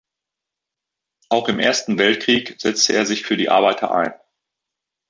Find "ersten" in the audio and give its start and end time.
1.59-1.99